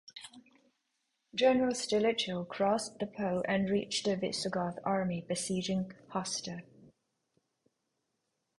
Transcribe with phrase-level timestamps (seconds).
[1.35, 6.63] General Stilicho crossed the Po and reached the Visigoth army besieging Hasta.